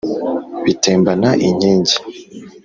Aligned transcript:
Bitembana 0.63 1.29
inkingi 1.47 1.95